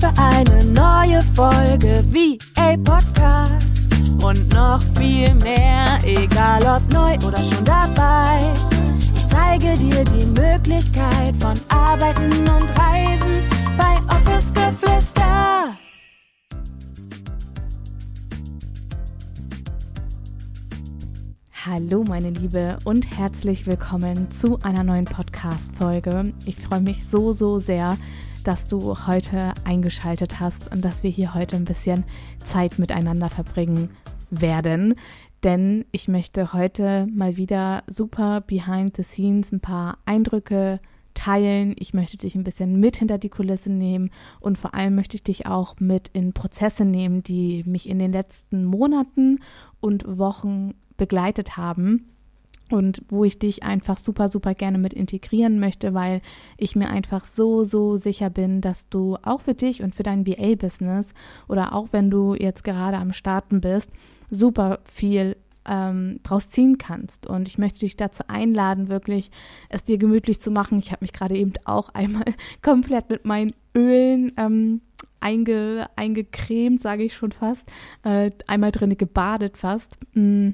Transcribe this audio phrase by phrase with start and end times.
[0.00, 3.84] für eine neue Folge VA Podcast.
[4.22, 8.50] Und noch viel mehr, egal ob neu oder schon dabei.
[9.14, 13.42] Ich zeige dir die Möglichkeit von Arbeiten und Reisen
[13.76, 15.68] bei Office Geflüster.
[21.66, 26.32] Hallo meine Liebe und herzlich willkommen zu einer neuen Podcast-Folge.
[26.46, 27.98] Ich freue mich so, so sehr,
[28.44, 32.04] dass du heute eingeschaltet hast und dass wir hier heute ein bisschen
[32.44, 33.90] Zeit miteinander verbringen
[34.30, 34.94] werden.
[35.42, 40.80] Denn ich möchte heute mal wieder super behind the scenes ein paar Eindrücke
[41.14, 41.74] teilen.
[41.78, 45.22] Ich möchte dich ein bisschen mit hinter die Kulisse nehmen und vor allem möchte ich
[45.22, 49.40] dich auch mit in Prozesse nehmen, die mich in den letzten Monaten
[49.80, 52.09] und Wochen begleitet haben
[52.72, 56.20] und wo ich dich einfach super, super gerne mit integrieren möchte, weil
[56.56, 60.26] ich mir einfach so, so sicher bin, dass du auch für dich und für dein
[60.26, 61.14] VA-Business
[61.48, 63.90] oder auch wenn du jetzt gerade am Starten bist,
[64.30, 67.26] super viel ähm, draus ziehen kannst.
[67.26, 69.30] Und ich möchte dich dazu einladen, wirklich
[69.68, 70.78] es dir gemütlich zu machen.
[70.78, 74.80] Ich habe mich gerade eben auch einmal komplett mit meinen Ölen ähm,
[75.20, 77.68] einge, eingecremt, sage ich schon fast,
[78.02, 79.98] äh, einmal drin gebadet fast.
[80.14, 80.50] Mm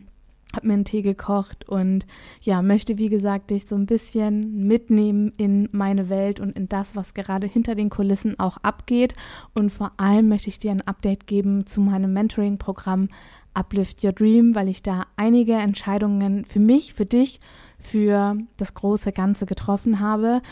[0.54, 2.06] habe mir einen Tee gekocht und
[2.40, 6.96] ja, möchte wie gesagt dich so ein bisschen mitnehmen in meine Welt und in das,
[6.96, 9.14] was gerade hinter den Kulissen auch abgeht.
[9.54, 13.08] Und vor allem möchte ich dir ein Update geben zu meinem Mentoring-Programm
[13.54, 17.40] Uplift Your Dream, weil ich da einige Entscheidungen für mich, für dich,
[17.78, 20.42] für das große Ganze getroffen habe.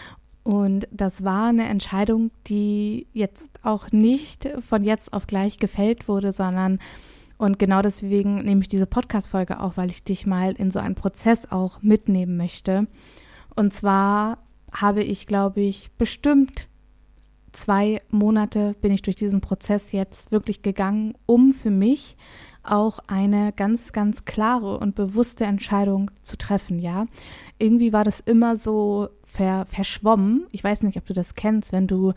[0.43, 6.33] Und das war eine Entscheidung, die jetzt auch nicht von jetzt auf gleich gefällt wurde,
[6.33, 6.79] sondern
[7.39, 10.95] und genau deswegen nehme ich diese Podcast-Folge auch, weil ich dich mal in so einen
[10.95, 12.87] Prozess auch mitnehmen möchte.
[13.55, 14.39] Und zwar
[14.73, 16.69] habe ich, glaube ich, bestimmt
[17.55, 22.17] zwei Monate bin ich durch diesen Prozess jetzt wirklich gegangen, um für mich
[22.63, 27.07] auch eine ganz, ganz klare und bewusste Entscheidung zu treffen, ja.
[27.59, 30.47] Irgendwie war das immer so ver verschwommen.
[30.51, 32.13] Ich weiß nicht, ob du das kennst, wenn du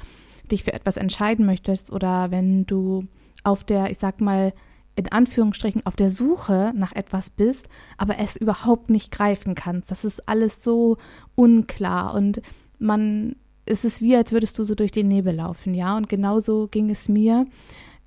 [0.52, 3.06] dich für etwas entscheiden möchtest oder wenn du
[3.44, 4.54] auf der, ich sag mal,
[4.98, 9.92] in Anführungsstrichen auf der Suche nach etwas bist, aber es überhaupt nicht greifen kannst.
[9.92, 10.98] Das ist alles so
[11.36, 12.42] unklar und
[12.80, 13.36] man,
[13.66, 15.96] es ist wie, als würdest du so durch den Nebel laufen, ja.
[15.96, 17.46] Und genauso ging es mir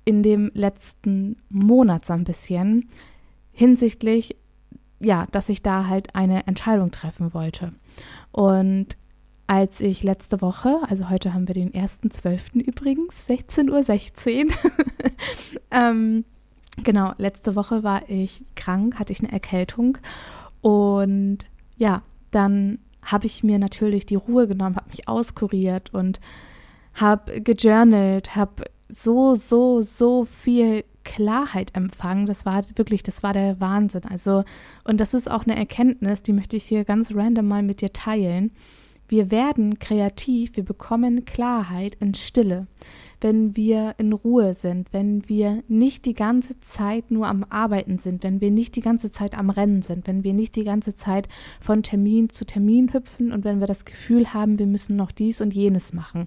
[0.03, 2.89] in dem letzten Monat so ein bisschen
[3.53, 4.35] hinsichtlich,
[4.99, 7.71] ja, dass ich da halt eine Entscheidung treffen wollte.
[8.33, 8.97] Und
[9.47, 12.61] als ich letzte Woche, also heute haben wir den 1.12.
[12.61, 14.51] übrigens, 16.16 Uhr,
[15.71, 16.25] ähm,
[16.83, 19.97] Genau, letzte Woche war ich krank, hatte ich eine Erkältung
[20.61, 21.39] und
[21.77, 26.19] ja, dann habe ich mir natürlich die Ruhe genommen, habe mich auskuriert und
[26.93, 32.25] habe gejournalt, habe so, so, so viel Klarheit empfangen.
[32.25, 34.03] Das war wirklich, das war der Wahnsinn.
[34.05, 34.43] Also,
[34.83, 37.91] und das ist auch eine Erkenntnis, die möchte ich hier ganz random mal mit dir
[37.93, 38.51] teilen.
[39.07, 42.67] Wir werden kreativ, wir bekommen Klarheit in Stille
[43.21, 48.23] wenn wir in Ruhe sind, wenn wir nicht die ganze Zeit nur am Arbeiten sind,
[48.23, 51.29] wenn wir nicht die ganze Zeit am Rennen sind, wenn wir nicht die ganze Zeit
[51.59, 55.41] von Termin zu Termin hüpfen und wenn wir das Gefühl haben, wir müssen noch dies
[55.41, 56.25] und jenes machen.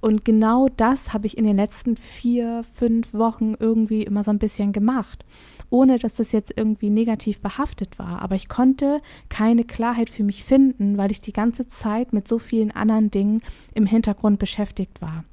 [0.00, 4.38] Und genau das habe ich in den letzten vier, fünf Wochen irgendwie immer so ein
[4.38, 5.24] bisschen gemacht
[5.70, 8.22] ohne dass das jetzt irgendwie negativ behaftet war.
[8.22, 12.38] Aber ich konnte keine Klarheit für mich finden, weil ich die ganze Zeit mit so
[12.38, 13.42] vielen anderen Dingen
[13.74, 15.24] im Hintergrund beschäftigt war.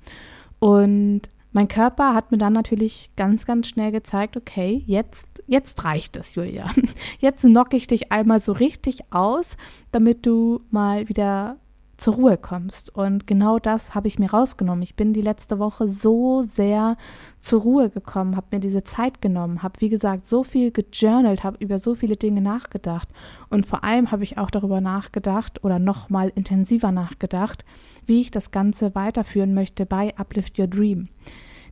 [0.66, 1.22] Und
[1.52, 6.34] mein Körper hat mir dann natürlich ganz, ganz schnell gezeigt, okay, jetzt, jetzt reicht es,
[6.34, 6.72] Julia.
[7.20, 9.58] Jetzt knocke ich dich einmal so richtig aus,
[9.92, 11.58] damit du mal wieder
[11.98, 12.96] zur Ruhe kommst.
[12.96, 14.82] Und genau das habe ich mir rausgenommen.
[14.82, 16.98] Ich bin die letzte Woche so sehr
[17.42, 21.58] zur Ruhe gekommen, habe mir diese Zeit genommen, habe, wie gesagt, so viel gejournalt, habe
[21.60, 23.10] über so viele Dinge nachgedacht.
[23.50, 27.64] Und vor allem habe ich auch darüber nachgedacht oder noch mal intensiver nachgedacht,
[28.06, 31.10] wie ich das Ganze weiterführen möchte bei Uplift Your Dream.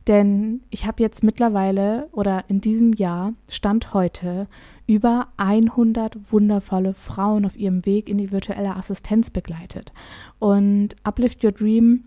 [0.06, 4.48] Denn ich habe jetzt mittlerweile oder in diesem Jahr, Stand heute,
[4.86, 9.92] über 100 wundervolle Frauen auf ihrem Weg in die virtuelle Assistenz begleitet.
[10.38, 12.04] Und Uplift Your Dream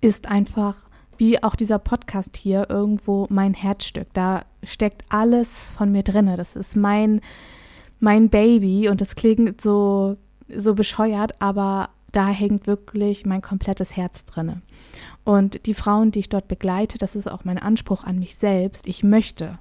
[0.00, 4.06] ist einfach, wie auch dieser Podcast hier, irgendwo mein Herzstück.
[4.12, 6.32] Da steckt alles von mir drin.
[6.36, 7.20] Das ist mein,
[7.98, 10.16] mein Baby und das klingt so,
[10.48, 14.62] so bescheuert, aber da hängt wirklich mein komplettes Herz drinne.
[15.24, 18.86] Und die Frauen, die ich dort begleite, das ist auch mein Anspruch an mich selbst.
[18.86, 19.58] Ich möchte,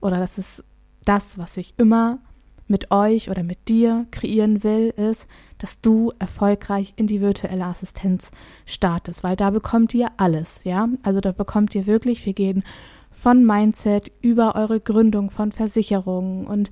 [0.00, 0.64] oder das ist
[1.04, 2.18] das, was ich immer
[2.66, 5.26] mit euch oder mit dir kreieren will, ist,
[5.58, 8.30] dass du erfolgreich in die virtuelle Assistenz
[8.64, 10.88] startest, weil da bekommt ihr alles, ja?
[11.02, 12.64] Also da bekommt ihr wirklich, wir gehen
[13.10, 16.70] von Mindset über eure Gründung von Versicherungen und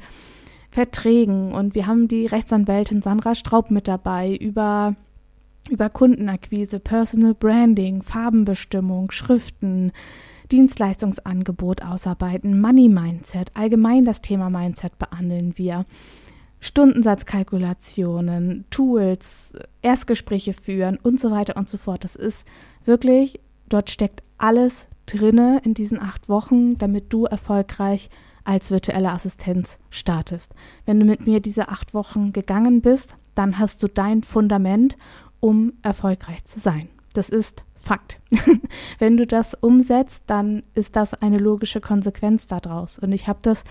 [0.70, 4.96] Verträgen und wir haben die Rechtsanwältin Sandra Straub mit dabei über
[5.70, 9.92] über Kundenakquise, Personal Branding, Farbenbestimmung, Schriften,
[10.50, 15.86] Dienstleistungsangebot ausarbeiten, Money Mindset, allgemein das Thema Mindset behandeln wir.
[16.60, 22.04] Stundensatzkalkulationen, Tools, Erstgespräche führen und so weiter und so fort.
[22.04, 22.46] Das ist
[22.84, 28.10] wirklich, dort steckt alles drinne in diesen acht Wochen, damit du erfolgreich
[28.44, 30.54] als virtuelle Assistenz startest.
[30.86, 34.96] Wenn du mit mir diese acht Wochen gegangen bist, dann hast du dein Fundament,
[35.42, 36.88] um erfolgreich zu sein.
[37.14, 38.20] Das ist Fakt.
[39.00, 42.96] Wenn du das umsetzt, dann ist das eine logische Konsequenz daraus.
[42.96, 43.64] Und ich habe das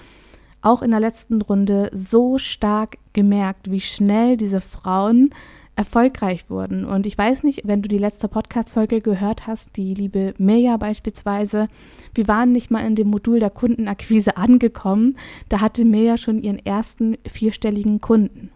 [0.61, 5.33] auch in der letzten Runde so stark gemerkt, wie schnell diese Frauen
[5.77, 6.83] erfolgreich wurden.
[6.83, 11.69] Und ich weiß nicht, wenn du die letzte Podcast-Folge gehört hast, die liebe Mirja beispielsweise,
[12.13, 15.15] wir waren nicht mal in dem Modul der Kundenakquise angekommen.
[15.47, 18.51] Da hatte Mirja schon ihren ersten vierstelligen Kunden.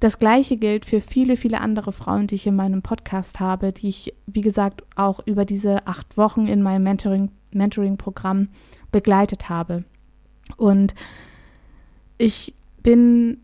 [0.00, 3.88] Das gleiche gilt für viele, viele andere Frauen, die ich in meinem Podcast habe, die
[3.88, 8.48] ich, wie gesagt, auch über diese acht Wochen in meinem Mentoring, Mentoring-Programm
[8.92, 9.84] begleitet habe.
[10.56, 10.94] Und
[12.16, 13.38] ich bin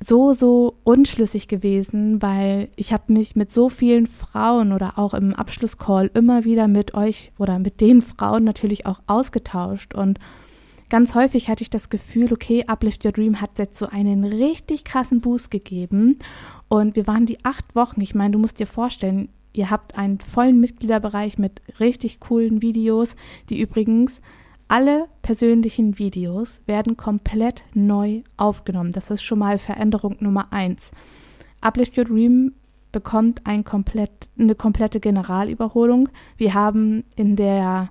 [0.00, 5.34] so, so unschlüssig gewesen, weil ich habe mich mit so vielen Frauen oder auch im
[5.34, 10.18] Abschlusscall immer wieder mit euch oder mit den Frauen natürlich auch ausgetauscht und
[10.92, 14.84] ganz häufig hatte ich das Gefühl, okay, Uplift Your Dream hat jetzt so einen richtig
[14.84, 16.18] krassen Boost gegeben.
[16.68, 18.02] Und wir waren die acht Wochen.
[18.02, 23.16] Ich meine, du musst dir vorstellen, ihr habt einen vollen Mitgliederbereich mit richtig coolen Videos,
[23.48, 24.20] die übrigens
[24.68, 28.92] alle persönlichen Videos werden komplett neu aufgenommen.
[28.92, 30.90] Das ist schon mal Veränderung Nummer eins.
[31.62, 32.52] Uplift Your Dream
[32.92, 36.10] bekommt ein komplett, eine komplette Generalüberholung.
[36.36, 37.88] Wir haben in der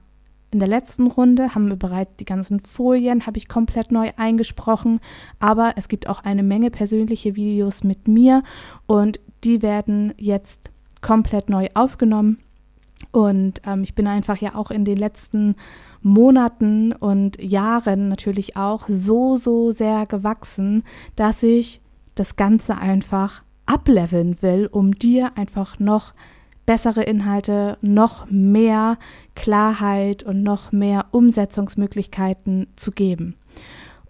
[0.51, 5.00] in der letzten Runde haben wir bereits die ganzen Folien, habe ich komplett neu eingesprochen,
[5.39, 8.44] aber es gibt auch eine Menge persönliche Videos mit mir
[8.86, 10.69] und die werden jetzt
[11.01, 12.39] komplett neu aufgenommen.
[13.12, 15.56] Und ähm, ich bin einfach ja auch in den letzten
[16.01, 20.83] Monaten und Jahren natürlich auch so, so sehr gewachsen,
[21.15, 21.81] dass ich
[22.13, 26.13] das Ganze einfach ableveln will, um dir einfach noch
[26.72, 28.98] bessere Inhalte, noch mehr
[29.36, 33.36] Klarheit und noch mehr Umsetzungsmöglichkeiten zu geben.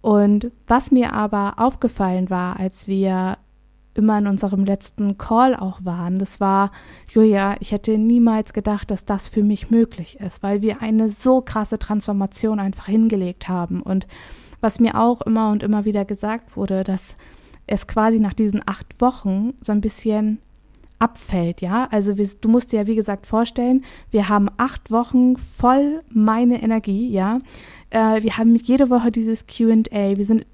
[0.00, 3.36] Und was mir aber aufgefallen war, als wir
[3.94, 6.70] immer in unserem letzten Call auch waren, das war,
[7.12, 11.40] Julia, ich hätte niemals gedacht, dass das für mich möglich ist, weil wir eine so
[11.40, 13.82] krasse Transformation einfach hingelegt haben.
[13.82, 14.06] Und
[14.60, 17.16] was mir auch immer und immer wieder gesagt wurde, dass
[17.66, 20.38] es quasi nach diesen acht Wochen so ein bisschen
[21.02, 21.88] abfällt, ja.
[21.90, 26.62] Also wir, du musst dir ja wie gesagt vorstellen, wir haben acht Wochen voll meine
[26.62, 27.40] Energie, ja.
[27.90, 30.16] Äh, wir haben jede Woche dieses QA.
[30.16, 30.46] Wir sind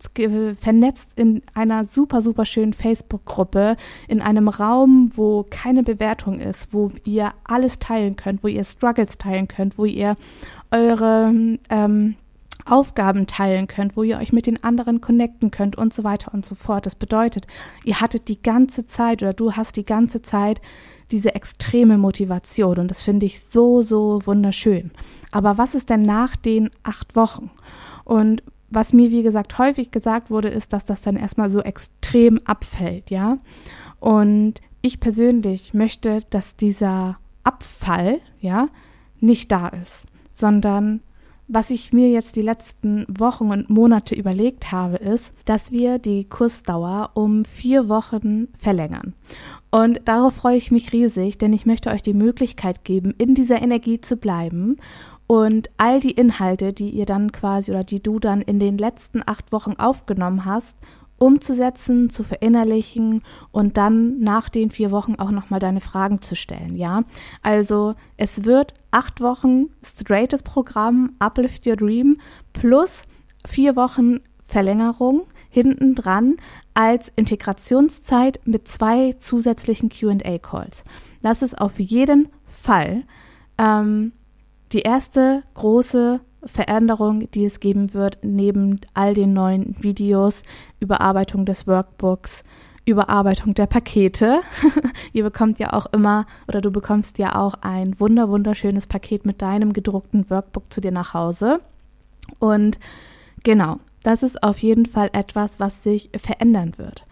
[0.58, 3.76] vernetzt in einer super, super schönen Facebook-Gruppe,
[4.08, 9.18] in einem Raum, wo keine Bewertung ist, wo ihr alles teilen könnt, wo ihr Struggles
[9.18, 10.16] teilen könnt, wo ihr
[10.70, 12.14] eure ähm,
[12.70, 16.44] Aufgaben teilen könnt, wo ihr euch mit den anderen connecten könnt und so weiter und
[16.44, 16.86] so fort.
[16.86, 17.46] Das bedeutet,
[17.84, 20.60] ihr hattet die ganze Zeit oder du hast die ganze Zeit
[21.10, 24.90] diese extreme Motivation und das finde ich so, so wunderschön.
[25.30, 27.50] Aber was ist denn nach den acht Wochen?
[28.04, 32.40] Und was mir, wie gesagt, häufig gesagt wurde, ist, dass das dann erstmal so extrem
[32.44, 33.38] abfällt, ja.
[33.98, 38.68] Und ich persönlich möchte, dass dieser Abfall, ja,
[39.20, 41.00] nicht da ist, sondern
[41.48, 46.24] was ich mir jetzt die letzten Wochen und Monate überlegt habe, ist, dass wir die
[46.24, 49.14] Kursdauer um vier Wochen verlängern.
[49.70, 53.62] Und darauf freue ich mich riesig, denn ich möchte euch die Möglichkeit geben, in dieser
[53.62, 54.76] Energie zu bleiben
[55.26, 59.22] und all die Inhalte, die ihr dann quasi oder die du dann in den letzten
[59.24, 60.76] acht Wochen aufgenommen hast
[61.18, 66.76] umzusetzen, zu verinnerlichen und dann nach den vier Wochen auch nochmal deine Fragen zu stellen,
[66.76, 67.02] ja.
[67.42, 72.18] Also es wird acht Wochen straightes Programm Uplift Your Dream
[72.52, 73.02] plus
[73.46, 76.36] vier Wochen Verlängerung hinten dran
[76.74, 80.84] als Integrationszeit mit zwei zusätzlichen QA-Calls.
[81.22, 83.04] Das ist auf jeden Fall
[83.58, 84.12] ähm,
[84.72, 90.42] die erste große Veränderung, die es geben wird, neben all den neuen Videos,
[90.80, 92.44] Überarbeitung des Workbooks,
[92.84, 94.40] Überarbeitung der Pakete.
[95.12, 99.42] Ihr bekommt ja auch immer oder du bekommst ja auch ein wunder wunderschönes Paket mit
[99.42, 101.60] deinem gedruckten Workbook zu dir nach Hause.
[102.38, 102.78] Und
[103.44, 107.04] genau, das ist auf jeden Fall etwas, was sich verändern wird.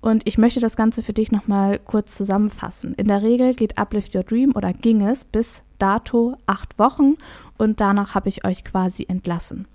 [0.00, 2.94] Und ich möchte das Ganze für dich nochmal kurz zusammenfassen.
[2.94, 7.14] In der Regel geht Uplift Your Dream oder ging es bis dato acht Wochen
[7.58, 9.66] und danach habe ich euch quasi entlassen.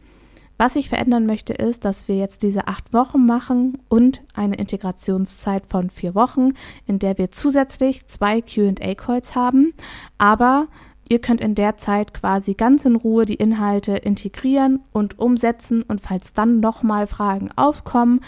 [0.58, 5.66] Was ich verändern möchte, ist, dass wir jetzt diese acht Wochen machen und eine Integrationszeit
[5.66, 6.50] von vier Wochen,
[6.86, 9.74] in der wir zusätzlich zwei QA-Calls haben.
[10.20, 10.68] Aber
[11.10, 15.82] ihr könnt in der Zeit quasi ganz in Ruhe die Inhalte integrieren und umsetzen.
[15.82, 18.22] Und falls dann nochmal Fragen aufkommen,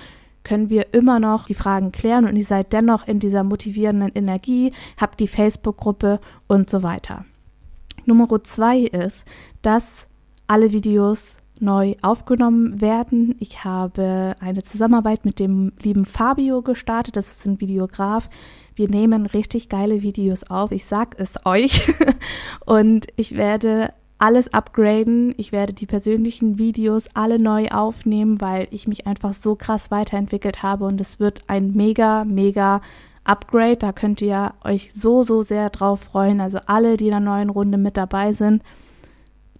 [0.43, 4.73] können wir immer noch die Fragen klären und ihr seid dennoch in dieser motivierenden Energie,
[4.99, 7.25] habt die Facebook-Gruppe und so weiter.
[8.05, 9.25] Nummer zwei ist,
[9.61, 10.07] dass
[10.47, 13.35] alle Videos neu aufgenommen werden.
[13.39, 17.15] Ich habe eine Zusammenarbeit mit dem lieben Fabio gestartet.
[17.15, 18.29] Das ist ein Videograf.
[18.75, 20.71] Wir nehmen richtig geile Videos auf.
[20.71, 21.87] Ich sag es euch.
[22.65, 25.33] und ich werde alles upgraden.
[25.37, 30.63] Ich werde die persönlichen Videos alle neu aufnehmen, weil ich mich einfach so krass weiterentwickelt
[30.63, 32.81] habe und es wird ein mega, mega
[33.25, 33.77] Upgrade.
[33.77, 36.39] Da könnt ihr euch so, so sehr drauf freuen.
[36.39, 38.63] Also alle, die in der neuen Runde mit dabei sind.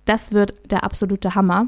[0.05, 1.67] Das wird der absolute Hammer.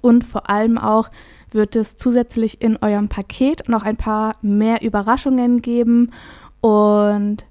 [0.00, 1.10] Und vor allem auch
[1.50, 6.12] wird es zusätzlich in eurem Paket noch ein paar mehr Überraschungen geben.
[6.60, 7.44] Und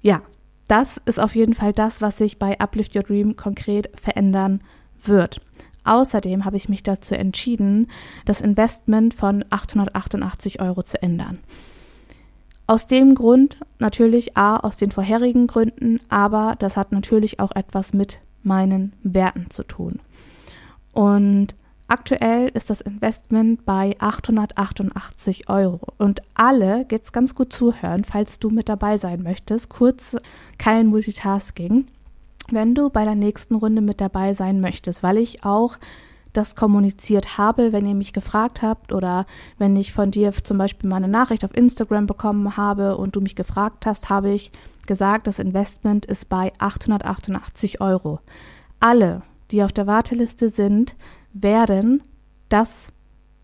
[0.00, 0.22] ja,
[0.68, 4.62] das ist auf jeden Fall das, was sich bei Uplift Your Dream konkret verändern
[5.02, 5.40] wird.
[5.84, 7.88] Außerdem habe ich mich dazu entschieden,
[8.26, 11.38] das Investment von 888 Euro zu ändern.
[12.68, 17.92] Aus dem Grund natürlich A, aus den vorherigen Gründen, aber das hat natürlich auch etwas
[17.92, 19.98] mit meinen Werten zu tun.
[20.92, 21.56] Und
[21.90, 25.80] Aktuell ist das Investment bei 888 Euro.
[25.96, 30.14] Und alle, jetzt ganz gut zuhören, falls du mit dabei sein möchtest, kurz
[30.58, 31.86] kein Multitasking,
[32.50, 35.78] wenn du bei der nächsten Runde mit dabei sein möchtest, weil ich auch
[36.32, 39.26] das kommuniziert habe, wenn ihr mich gefragt habt oder
[39.58, 43.20] wenn ich von dir zum Beispiel mal eine Nachricht auf Instagram bekommen habe und du
[43.20, 44.52] mich gefragt hast, habe ich
[44.86, 48.20] gesagt, das Investment ist bei 888 Euro.
[48.80, 50.96] Alle, die auf der Warteliste sind,
[51.32, 52.02] werden
[52.48, 52.92] das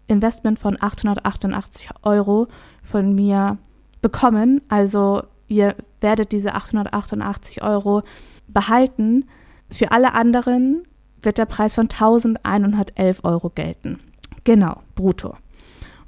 [0.07, 2.49] Investment von 888 Euro
[2.83, 3.59] von mir
[4.03, 4.61] bekommen.
[4.69, 8.03] Also ihr werdet diese 888 Euro
[8.49, 9.27] behalten.
[9.71, 10.87] Für alle anderen
[11.25, 14.01] wird der Preis von 1111 Euro gelten.
[14.45, 15.37] Genau, brutto.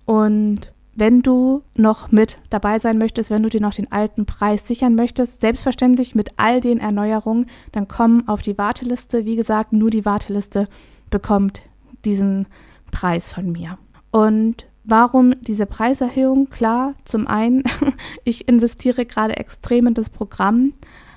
[0.05, 4.67] Und wenn du noch mit dabei sein möchtest, wenn du dir noch den alten Preis
[4.67, 9.27] sichern möchtest, selbstverständlich mit all den Erneuerungen, dann komm auf die Warteliste.
[9.27, 10.69] Wie gesagt, nur die Warteliste
[11.11, 11.63] bekommt
[12.07, 12.47] diesen
[12.91, 13.77] Preis von mir.
[14.11, 16.49] Und warum diese Preiserhöhung?
[16.49, 17.63] Klar, zum einen,
[18.25, 20.73] ich investiere gerade extrem in das Programm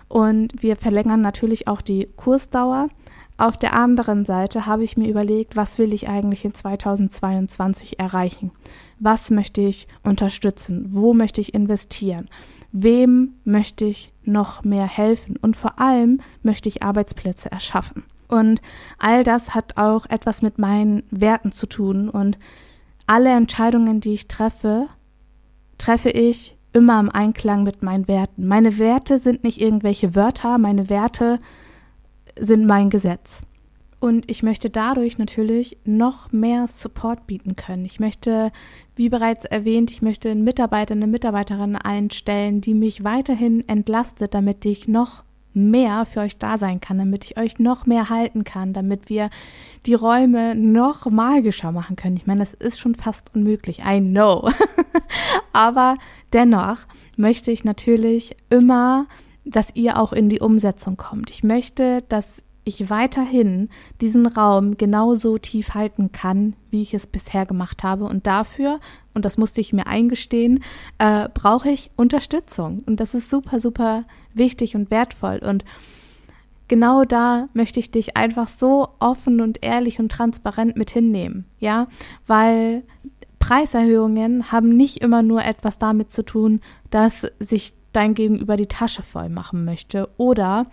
[0.10, 2.90] und wir verlängern natürlich auch die Kursdauer.
[3.40, 8.52] Auf der anderen Seite habe ich mir überlegt, was will ich eigentlich in 2022 erreichen?
[9.00, 10.88] Was möchte ich unterstützen?
[10.90, 12.30] Wo möchte ich investieren?
[12.74, 15.38] Wem möchte ich noch mehr helfen?
[15.42, 18.04] Und vor allem möchte ich Arbeitsplätze erschaffen.
[18.28, 18.60] Und
[18.98, 22.10] all das hat auch etwas mit meinen Werten zu tun.
[22.10, 22.38] Und
[23.08, 24.88] alle Entscheidungen, die ich treffe,
[25.78, 28.46] treffe ich immer im Einklang mit meinen Werten.
[28.46, 31.69] Meine Werte sind nicht irgendwelche Wörter, meine Werte sind
[32.66, 33.42] mein Gesetz.
[34.00, 37.84] Und ich möchte dadurch natürlich noch mehr Support bieten können.
[37.84, 38.52] Ich möchte,
[38.96, 44.66] wie bereits erwähnt, ich möchte einen Mitarbeiter, eine Mitarbeiterin einstellen, die mich weiterhin entlastet, damit
[44.66, 48.72] ich noch mehr für euch da sein kann, damit ich euch noch mehr halten kann,
[48.72, 49.30] damit wir
[49.86, 52.18] die Räume noch magischer machen können.
[52.18, 54.50] Ich meine, das ist schon fast unmöglich, I know.
[55.54, 55.98] Aber
[56.32, 56.78] dennoch
[57.18, 59.08] möchte ich natürlich immer,
[59.50, 61.30] dass ihr auch in die Umsetzung kommt.
[61.30, 67.46] Ich möchte, dass ich weiterhin diesen Raum genauso tief halten kann, wie ich es bisher
[67.46, 68.06] gemacht habe.
[68.06, 68.80] Und dafür,
[69.14, 70.64] und das musste ich mir eingestehen,
[71.00, 72.84] äh, brauche ich Unterstützung.
[72.86, 75.40] Und das ist super, super wichtig und wertvoll.
[75.40, 75.66] Und
[76.68, 81.46] genau da möchte ich dich einfach so offen und ehrlich und transparent mit hinnehmen.
[81.60, 81.88] Ja,
[82.28, 82.84] weil
[83.40, 89.04] Preiserhöhungen haben nicht immer nur etwas damit zu tun, dass sich dein Gegenüber die Tasche
[89.04, 90.68] voll machen möchte oder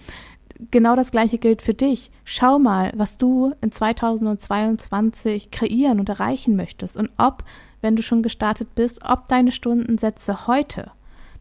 [0.70, 2.12] genau das gleiche gilt für dich.
[2.24, 7.42] Schau mal, was du in 2022 kreieren und erreichen möchtest und ob,
[7.80, 10.92] wenn du schon gestartet bist, ob deine Stundensätze heute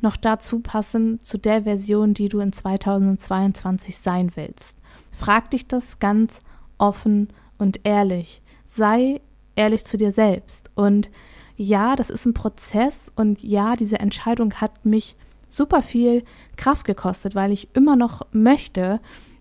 [0.01, 4.79] noch dazu passen zu der Version, die du in 2022 sein willst.
[5.11, 6.41] Frag dich das ganz
[6.79, 8.41] offen und ehrlich.
[8.65, 9.21] Sei
[9.55, 10.71] ehrlich zu dir selbst.
[10.73, 11.11] Und
[11.55, 15.15] ja, das ist ein Prozess und ja, diese Entscheidung hat mich
[15.49, 16.23] super viel
[16.55, 18.99] Kraft gekostet, weil ich immer noch möchte,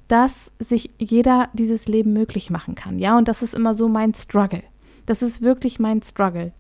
[0.09, 2.99] dass sich jeder dieses Leben möglich machen kann.
[2.99, 4.63] Ja, und das ist immer so mein Struggle.
[5.07, 6.53] Das ist wirklich mein Struggle.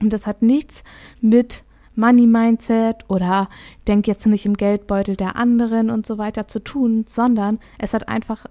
[0.00, 0.82] Und das hat nichts
[1.20, 3.48] mit Money Mindset oder
[3.86, 8.08] denk jetzt nicht im Geldbeutel der anderen und so weiter zu tun, sondern es hat
[8.08, 8.46] einfach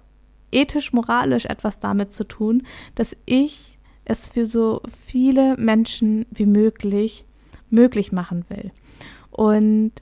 [0.52, 2.62] ethisch-moralisch etwas damit zu tun,
[2.94, 7.24] dass ich es für so viele Menschen wie möglich
[7.70, 8.70] möglich machen will.
[9.30, 9.92] Und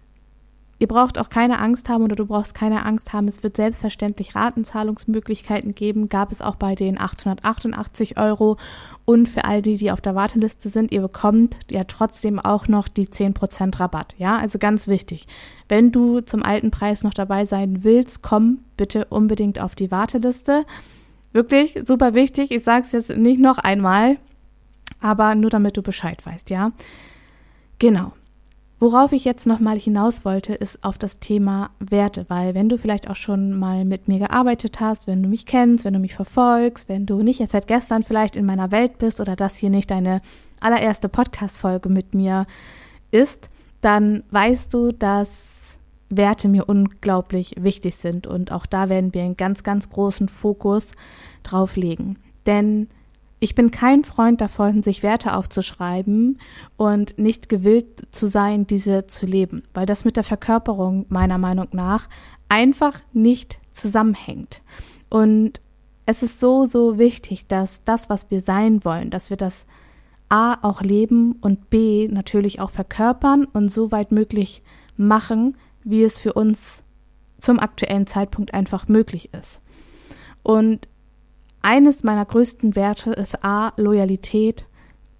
[0.80, 3.28] Ihr braucht auch keine Angst haben oder du brauchst keine Angst haben.
[3.28, 6.08] Es wird selbstverständlich Ratenzahlungsmöglichkeiten geben.
[6.08, 8.56] Gab es auch bei den 888 Euro.
[9.04, 12.88] Und für all die, die auf der Warteliste sind, ihr bekommt ja trotzdem auch noch
[12.88, 14.14] die 10% Rabatt.
[14.16, 15.26] Ja, also ganz wichtig.
[15.68, 20.64] Wenn du zum alten Preis noch dabei sein willst, komm bitte unbedingt auf die Warteliste.
[21.34, 22.50] Wirklich super wichtig.
[22.52, 24.16] Ich sage es jetzt nicht noch einmal,
[25.02, 26.72] aber nur damit du Bescheid weißt, ja.
[27.78, 28.12] Genau.
[28.82, 33.10] Worauf ich jetzt nochmal hinaus wollte, ist auf das Thema Werte, weil wenn du vielleicht
[33.10, 36.88] auch schon mal mit mir gearbeitet hast, wenn du mich kennst, wenn du mich verfolgst,
[36.88, 39.90] wenn du nicht jetzt seit gestern vielleicht in meiner Welt bist oder das hier nicht
[39.90, 40.22] deine
[40.60, 42.46] allererste Podcast-Folge mit mir
[43.10, 43.50] ist,
[43.82, 45.76] dann weißt du, dass
[46.08, 50.92] Werte mir unglaublich wichtig sind und auch da werden wir einen ganz, ganz großen Fokus
[51.42, 52.16] drauf legen.
[52.46, 52.88] Denn
[53.40, 56.38] ich bin kein Freund davon, sich Werte aufzuschreiben
[56.76, 61.68] und nicht gewillt zu sein, diese zu leben, weil das mit der Verkörperung meiner Meinung
[61.72, 62.08] nach
[62.50, 64.60] einfach nicht zusammenhängt.
[65.08, 65.62] Und
[66.04, 69.64] es ist so, so wichtig, dass das, was wir sein wollen, dass wir das
[70.28, 74.62] A auch leben und B natürlich auch verkörpern und so weit möglich
[74.96, 76.84] machen, wie es für uns
[77.40, 79.60] zum aktuellen Zeitpunkt einfach möglich ist.
[80.42, 80.88] Und
[81.62, 84.66] eines meiner größten Werte ist A, Loyalität,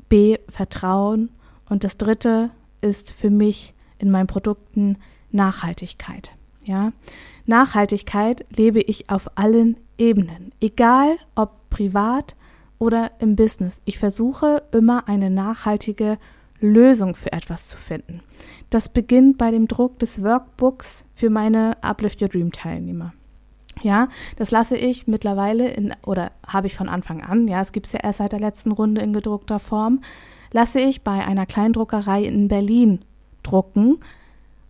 [0.09, 1.30] B, Vertrauen
[1.68, 4.97] und das dritte ist für mich in meinen Produkten
[5.30, 6.30] Nachhaltigkeit.
[6.64, 6.92] Ja,
[7.47, 12.37] Nachhaltigkeit lebe ich auf allen Ebenen, egal ob privat
[12.78, 13.80] oder im Business.
[13.85, 16.18] Ich versuche immer eine nachhaltige
[16.61, 18.23] Lösung für etwas zu finden.
[18.68, 23.12] Das beginnt bei dem Druck des Workbooks für meine Uplift Your Dream Teilnehmer.
[23.83, 27.87] Ja, das lasse ich mittlerweile in, oder habe ich von Anfang an, ja, es gibt
[27.87, 30.00] es ja erst seit der letzten Runde in gedruckter Form,
[30.52, 33.00] lasse ich bei einer Kleindruckerei in Berlin
[33.42, 33.98] drucken,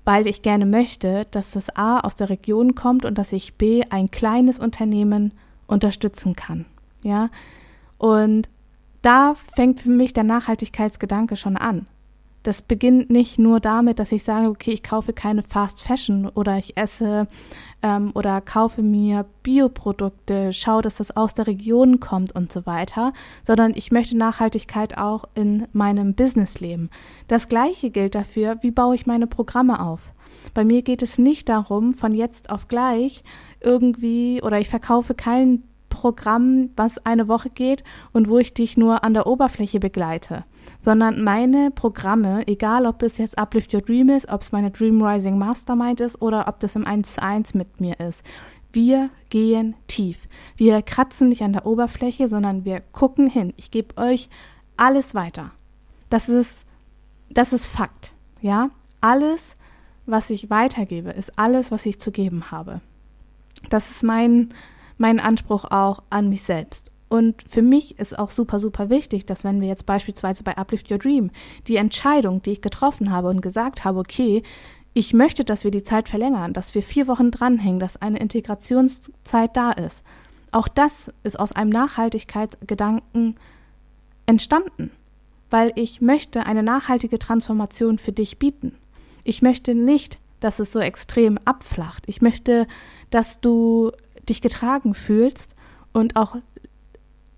[0.04, 3.82] weil ich gerne möchte, dass das A aus der Region kommt und dass ich B
[3.90, 5.34] ein kleines Unternehmen
[5.66, 6.66] unterstützen kann.
[7.02, 7.30] Ja,
[7.98, 8.48] und
[9.02, 11.86] da fängt für mich der Nachhaltigkeitsgedanke schon an.
[12.42, 16.56] Das beginnt nicht nur damit, dass ich sage, okay, ich kaufe keine Fast Fashion oder
[16.56, 17.28] ich esse
[17.82, 23.12] ähm, oder kaufe mir Bioprodukte, schaue, dass das aus der Region kommt und so weiter,
[23.44, 26.90] sondern ich möchte Nachhaltigkeit auch in meinem Business leben.
[27.28, 30.12] Das gleiche gilt dafür, wie baue ich meine Programme auf.
[30.54, 33.22] Bei mir geht es nicht darum, von jetzt auf gleich
[33.60, 35.62] irgendwie oder ich verkaufe kein
[36.00, 40.44] Programm, was eine Woche geht und wo ich dich nur an der Oberfläche begleite,
[40.80, 45.02] sondern meine Programme, egal ob es jetzt Uplift Your Dream ist, ob es meine Dream
[45.02, 48.22] Rising Mastermind ist oder ob das im 1 zu 1 mit mir ist.
[48.72, 50.26] Wir gehen tief.
[50.56, 53.52] Wir kratzen nicht an der Oberfläche, sondern wir gucken hin.
[53.58, 54.30] Ich gebe euch
[54.78, 55.50] alles weiter.
[56.08, 56.66] Das ist,
[57.28, 58.14] das ist Fakt.
[58.40, 58.70] Ja?
[59.02, 59.54] Alles,
[60.06, 62.80] was ich weitergebe, ist alles, was ich zu geben habe.
[63.68, 64.54] Das ist mein,
[65.00, 66.92] mein Anspruch auch an mich selbst.
[67.08, 70.90] Und für mich ist auch super, super wichtig, dass wenn wir jetzt beispielsweise bei Uplift
[70.92, 71.30] Your Dream
[71.66, 74.44] die Entscheidung, die ich getroffen habe und gesagt habe, okay,
[74.94, 79.56] ich möchte, dass wir die Zeit verlängern, dass wir vier Wochen dranhängen, dass eine Integrationszeit
[79.56, 80.04] da ist.
[80.52, 83.36] Auch das ist aus einem Nachhaltigkeitsgedanken
[84.26, 84.90] entstanden,
[85.48, 88.76] weil ich möchte eine nachhaltige Transformation für dich bieten.
[89.24, 92.04] Ich möchte nicht, dass es so extrem abflacht.
[92.06, 92.66] Ich möchte,
[93.10, 93.92] dass du
[94.30, 95.54] dich getragen fühlst
[95.92, 96.36] und auch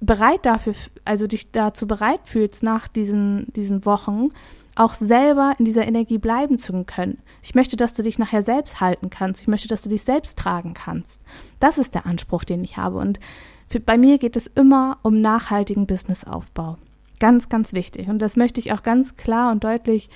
[0.00, 0.74] bereit dafür,
[1.04, 4.28] also dich dazu bereit fühlst, nach diesen, diesen Wochen
[4.74, 7.18] auch selber in dieser Energie bleiben zu können.
[7.42, 9.42] Ich möchte, dass du dich nachher selbst halten kannst.
[9.42, 11.22] Ich möchte, dass du dich selbst tragen kannst.
[11.60, 12.98] Das ist der Anspruch, den ich habe.
[12.98, 13.20] Und
[13.68, 16.78] für, bei mir geht es immer um nachhaltigen Businessaufbau.
[17.20, 18.08] Ganz, ganz wichtig.
[18.08, 20.08] Und das möchte ich auch ganz klar und deutlich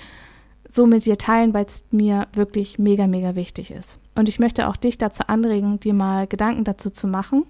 [0.68, 3.98] so mit dir teilen, weil es mir wirklich mega, mega wichtig ist.
[4.14, 7.44] Und ich möchte auch dich dazu anregen, dir mal Gedanken dazu zu machen,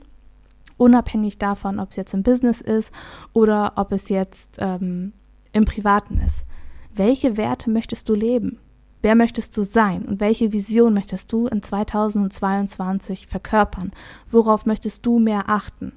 [0.77, 2.93] unabhängig davon, ob es jetzt im Business ist
[3.33, 5.13] oder ob es jetzt ähm,
[5.53, 6.45] im Privaten ist.
[6.93, 8.59] Welche Werte möchtest du leben?
[9.03, 13.93] Wer möchtest du sein und welche Vision möchtest du in 2022 verkörpern?
[14.31, 15.93] Worauf möchtest du mehr achten?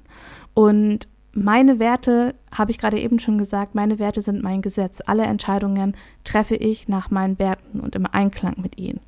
[0.54, 5.00] Und meine Werte, habe ich gerade eben schon gesagt, meine Werte sind mein Gesetz.
[5.06, 9.00] Alle Entscheidungen treffe ich nach meinen Werten und im Einklang mit ihnen.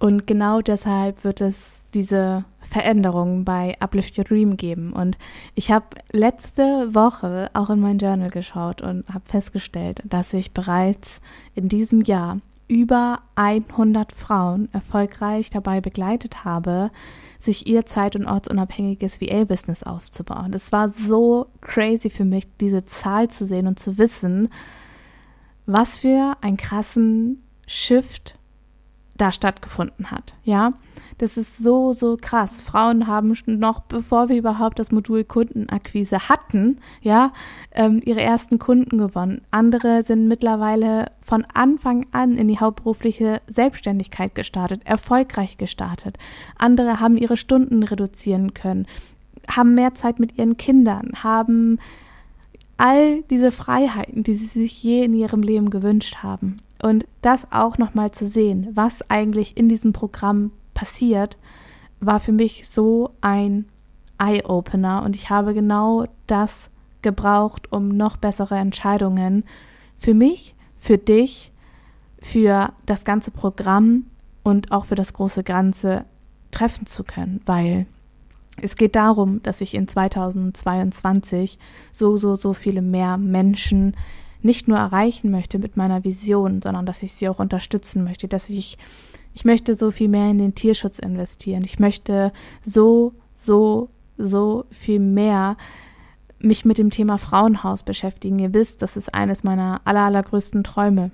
[0.00, 4.92] Und genau deshalb wird es diese Veränderungen bei Uplift Your Dream geben.
[4.92, 5.16] Und
[5.54, 11.20] ich habe letzte Woche auch in mein Journal geschaut und habe festgestellt, dass ich bereits
[11.54, 16.90] in diesem Jahr über 100 Frauen erfolgreich dabei begleitet habe,
[17.38, 20.54] sich ihr zeit- und ortsunabhängiges VA-Business aufzubauen.
[20.54, 24.48] Es war so crazy für mich, diese Zahl zu sehen und zu wissen,
[25.66, 28.38] was für einen krassen Shift
[29.16, 30.34] da stattgefunden hat.
[30.44, 30.72] Ja,
[31.18, 32.60] das ist so, so krass.
[32.60, 37.32] Frauen haben noch, bevor wir überhaupt das Modul Kundenakquise hatten, ja,
[37.72, 39.42] ähm, ihre ersten Kunden gewonnen.
[39.50, 46.18] Andere sind mittlerweile von Anfang an in die hauptberufliche Selbstständigkeit gestartet, erfolgreich gestartet.
[46.58, 48.86] Andere haben ihre Stunden reduzieren können,
[49.48, 51.78] haben mehr Zeit mit ihren Kindern, haben
[52.76, 56.58] all diese Freiheiten, die sie sich je in ihrem Leben gewünscht haben.
[56.82, 61.38] Und das auch nochmal zu sehen, was eigentlich in diesem Programm passiert,
[62.00, 63.66] war für mich so ein
[64.18, 65.02] Eye-Opener.
[65.02, 66.70] Und ich habe genau das
[67.02, 69.44] gebraucht, um noch bessere Entscheidungen
[69.96, 71.52] für mich, für dich,
[72.20, 74.06] für das ganze Programm
[74.42, 76.04] und auch für das große Ganze
[76.50, 77.86] treffen zu können, weil
[78.62, 81.58] es geht darum, dass ich in 2022
[81.90, 83.96] so, so, so viele mehr Menschen
[84.42, 88.48] nicht nur erreichen möchte mit meiner Vision, sondern dass ich sie auch unterstützen möchte, dass
[88.50, 88.78] ich,
[89.34, 91.64] ich möchte so viel mehr in den Tierschutz investieren.
[91.64, 92.32] Ich möchte
[92.64, 95.56] so, so, so viel mehr
[96.38, 98.38] mich mit dem Thema Frauenhaus beschäftigen.
[98.38, 101.10] Ihr wisst, das ist eines meiner aller, allergrößten Träume.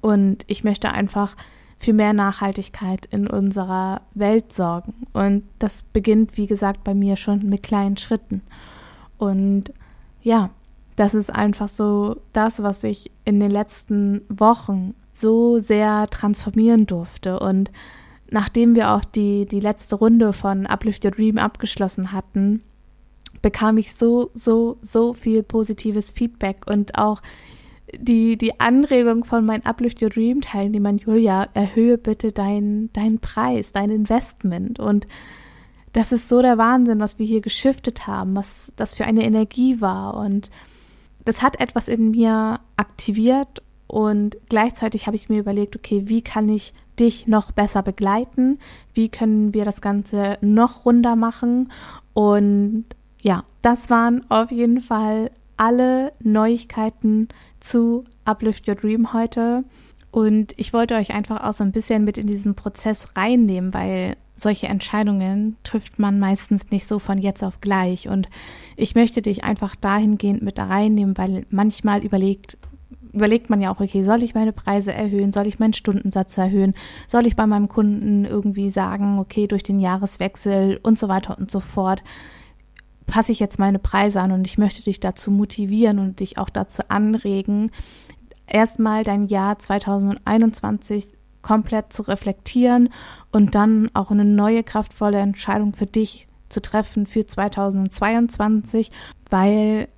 [0.00, 1.36] Und ich möchte einfach
[1.76, 4.94] für mehr Nachhaltigkeit in unserer Welt sorgen.
[5.12, 8.42] Und das beginnt, wie gesagt, bei mir schon mit kleinen Schritten.
[9.18, 9.72] Und
[10.22, 10.50] ja,
[10.96, 17.38] das ist einfach so das, was ich in den letzten Wochen so sehr transformieren durfte.
[17.38, 17.70] Und
[18.30, 22.62] nachdem wir auch die, die letzte Runde von Uplift Your Dream abgeschlossen hatten,
[23.40, 27.22] bekam ich so, so, so viel positives Feedback und auch
[27.96, 33.72] die, die Anregung von meinen Uplift Your Dream Teilnehmern, Julia, erhöhe bitte deinen dein Preis,
[33.72, 34.80] dein Investment.
[34.80, 35.06] Und
[35.92, 39.80] das ist so der Wahnsinn, was wir hier geschiftet haben, was das für eine Energie
[39.80, 40.16] war.
[40.16, 40.50] Und
[41.24, 46.48] das hat etwas in mir aktiviert und gleichzeitig habe ich mir überlegt, okay, wie kann
[46.48, 48.58] ich dich noch besser begleiten?
[48.92, 51.70] Wie können wir das Ganze noch runder machen?
[52.12, 52.84] Und
[53.20, 57.28] ja, das waren auf jeden Fall alle Neuigkeiten
[57.60, 59.64] zu Uplift Your Dream heute.
[60.10, 64.16] Und ich wollte euch einfach auch so ein bisschen mit in diesen Prozess reinnehmen, weil
[64.36, 68.08] solche Entscheidungen trifft man meistens nicht so von jetzt auf gleich.
[68.08, 68.28] Und
[68.76, 72.58] ich möchte dich einfach dahingehend mit reinnehmen, weil manchmal überlegt,
[73.14, 75.32] überlegt man ja auch, okay, soll ich meine Preise erhöhen?
[75.32, 76.74] Soll ich meinen Stundensatz erhöhen?
[77.06, 81.50] Soll ich bei meinem Kunden irgendwie sagen, okay, durch den Jahreswechsel und so weiter und
[81.50, 82.02] so fort,
[83.06, 86.50] passe ich jetzt meine Preise an und ich möchte dich dazu motivieren und dich auch
[86.50, 87.70] dazu anregen,
[88.46, 91.08] erstmal dein Jahr 2021
[91.42, 92.88] komplett zu reflektieren
[93.30, 98.90] und dann auch eine neue kraftvolle Entscheidung für dich zu treffen für 2022,
[99.28, 99.88] weil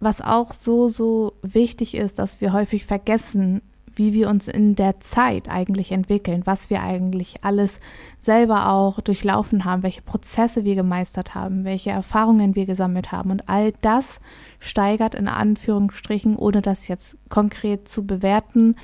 [0.00, 3.62] was auch so, so wichtig ist, dass wir häufig vergessen,
[3.96, 7.80] wie wir uns in der Zeit eigentlich entwickeln, was wir eigentlich alles
[8.18, 13.30] selber auch durchlaufen haben, welche Prozesse wir gemeistert haben, welche Erfahrungen wir gesammelt haben.
[13.30, 14.20] Und all das
[14.60, 18.76] steigert in Anführungsstrichen, ohne das jetzt konkret zu bewerten,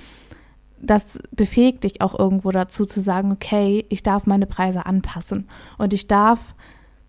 [0.81, 5.46] das befähigt dich auch irgendwo dazu zu sagen, okay, ich darf meine Preise anpassen
[5.79, 6.55] und ich darf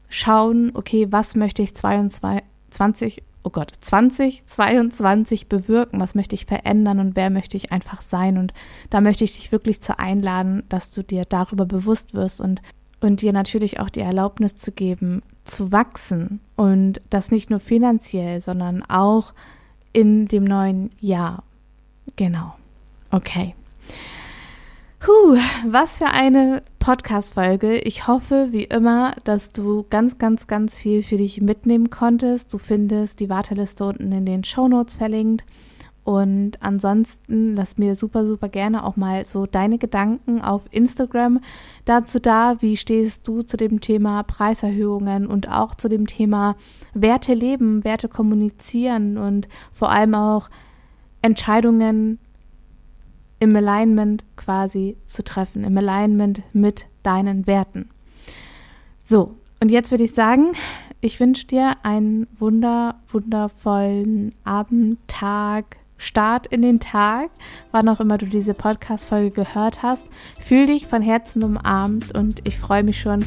[0.09, 7.15] schauen, okay, was möchte ich 22, oh Gott, 2022 bewirken, was möchte ich verändern und
[7.15, 8.53] wer möchte ich einfach sein und
[8.89, 12.61] da möchte ich dich wirklich zu einladen, dass du dir darüber bewusst wirst und
[13.03, 18.39] und dir natürlich auch die Erlaubnis zu geben, zu wachsen und das nicht nur finanziell,
[18.39, 19.33] sondern auch
[19.91, 21.43] in dem neuen Jahr.
[22.15, 22.55] Genau.
[23.11, 23.55] Okay.
[25.03, 25.37] Puh,
[25.67, 27.77] was für eine Podcast-Folge.
[27.79, 32.53] Ich hoffe, wie immer, dass du ganz, ganz, ganz viel für dich mitnehmen konntest.
[32.53, 35.43] Du findest die Warteliste unten in den Show Notes verlinkt.
[36.05, 41.41] Und ansonsten lass mir super, super gerne auch mal so deine Gedanken auf Instagram
[41.83, 42.61] dazu da.
[42.61, 46.55] Wie stehst du zu dem Thema Preiserhöhungen und auch zu dem Thema
[46.93, 50.49] Werte leben, Werte kommunizieren und vor allem auch
[51.21, 52.19] Entscheidungen
[53.43, 57.89] im Alignment quasi zu treffen, im Alignment mit deinen Werten.
[59.05, 60.53] So, und jetzt würde ich sagen,
[61.01, 67.29] ich wünsche dir einen wunder, wundervollen Abend, Tag, Start in den Tag,
[67.71, 70.07] wann auch immer du diese Podcast-Folge gehört hast.
[70.39, 73.23] Fühl dich von Herzen umarmt und ich freue mich schon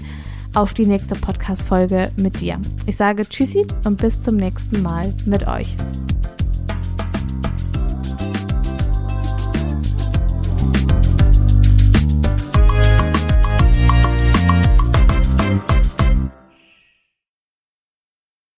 [0.55, 2.59] auf die nächste Podcast-Folge mit dir.
[2.87, 5.77] Ich sage Tschüssi und bis zum nächsten Mal mit euch.